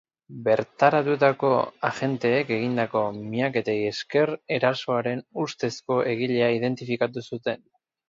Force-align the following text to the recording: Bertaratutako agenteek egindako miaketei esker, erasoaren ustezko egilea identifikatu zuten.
Bertaratutako 0.45 1.51
agenteek 1.89 2.49
egindako 2.57 3.05
miaketei 3.35 3.77
esker, 3.93 4.35
erasoaren 4.59 5.25
ustezko 5.47 6.03
egilea 6.17 6.53
identifikatu 6.61 7.29
zuten. 7.33 7.67